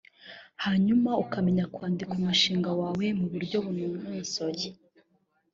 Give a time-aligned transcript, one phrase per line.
[0.63, 4.67] hanyuma ukamenya kwandika umushinga wawe mu buryo bunononsoye